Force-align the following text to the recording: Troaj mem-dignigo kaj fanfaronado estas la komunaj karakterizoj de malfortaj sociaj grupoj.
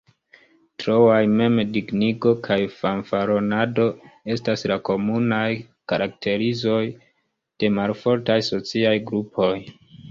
Troaj 0.83 1.19
mem-dignigo 1.41 2.31
kaj 2.47 2.57
fanfaronado 2.79 3.87
estas 4.37 4.67
la 4.73 4.81
komunaj 4.91 5.45
karakterizoj 5.95 6.83
de 7.61 7.73
malfortaj 7.81 8.43
sociaj 8.53 8.99
grupoj. 9.13 9.55